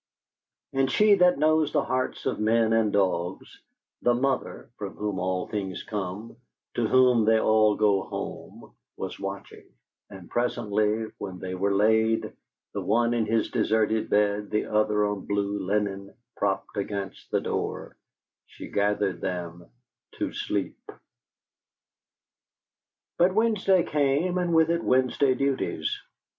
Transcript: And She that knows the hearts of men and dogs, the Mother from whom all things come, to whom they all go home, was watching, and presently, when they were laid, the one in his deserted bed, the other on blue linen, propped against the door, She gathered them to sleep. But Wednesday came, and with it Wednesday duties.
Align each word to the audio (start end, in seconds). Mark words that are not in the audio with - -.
And 0.73 0.89
She 0.89 1.13
that 1.13 1.37
knows 1.37 1.71
the 1.71 1.83
hearts 1.83 2.25
of 2.25 2.39
men 2.39 2.73
and 2.73 2.91
dogs, 2.91 3.61
the 4.01 4.15
Mother 4.15 4.71
from 4.79 4.95
whom 4.95 5.19
all 5.19 5.45
things 5.47 5.83
come, 5.83 6.37
to 6.73 6.87
whom 6.87 7.23
they 7.25 7.39
all 7.39 7.75
go 7.75 8.01
home, 8.01 8.73
was 8.97 9.19
watching, 9.19 9.67
and 10.09 10.27
presently, 10.27 11.05
when 11.19 11.37
they 11.37 11.53
were 11.53 11.75
laid, 11.75 12.33
the 12.73 12.81
one 12.81 13.13
in 13.13 13.27
his 13.27 13.51
deserted 13.51 14.09
bed, 14.09 14.49
the 14.49 14.65
other 14.65 15.05
on 15.05 15.27
blue 15.27 15.59
linen, 15.59 16.15
propped 16.35 16.77
against 16.77 17.29
the 17.29 17.39
door, 17.39 17.95
She 18.47 18.71
gathered 18.71 19.21
them 19.21 19.67
to 20.13 20.33
sleep. 20.33 20.79
But 23.19 23.35
Wednesday 23.35 23.83
came, 23.83 24.39
and 24.39 24.51
with 24.55 24.71
it 24.71 24.83
Wednesday 24.83 25.35
duties. 25.35 25.95